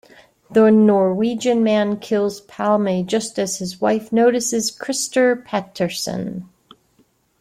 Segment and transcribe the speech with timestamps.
[0.49, 6.45] The Norwegian man kills Palme just as his wife notices Christer Pettersson.